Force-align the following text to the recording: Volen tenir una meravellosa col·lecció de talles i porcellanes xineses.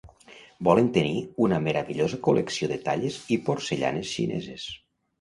Volen 0.67 0.89
tenir 0.95 1.19
una 1.49 1.59
meravellosa 1.67 2.21
col·lecció 2.31 2.73
de 2.75 2.81
talles 2.89 3.23
i 3.39 3.41
porcellanes 3.51 4.19
xineses. 4.19 4.71